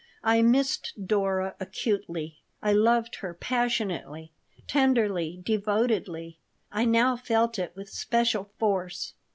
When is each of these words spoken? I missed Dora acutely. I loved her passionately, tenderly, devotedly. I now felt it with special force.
I 0.23 0.41
missed 0.41 0.97
Dora 1.05 1.55
acutely. 1.59 2.39
I 2.59 2.71
loved 2.73 3.17
her 3.17 3.35
passionately, 3.35 4.31
tenderly, 4.67 5.39
devotedly. 5.43 6.39
I 6.71 6.85
now 6.85 7.15
felt 7.15 7.59
it 7.59 7.71
with 7.75 7.87
special 7.87 8.49
force. 8.57 9.13